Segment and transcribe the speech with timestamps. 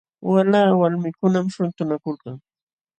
[0.29, 2.37] Walanqa walmikunam shuntunakuykan.